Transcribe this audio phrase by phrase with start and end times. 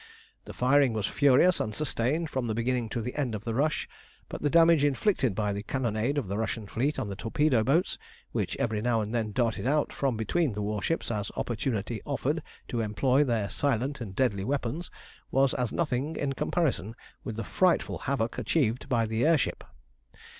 [0.45, 3.87] _]The firing was furious and sustained from beginning to end of the rush,
[4.29, 7.99] but the damage inflicted by the cannonade of the Russian fleet and the torpedo boats,
[8.31, 12.81] which every now and then darted out from between the warships as opportunity offered to
[12.81, 14.89] employ their silent and deadly weapons,
[15.29, 19.63] was as nothing in comparison with the frightful havoc achieved by the air ship.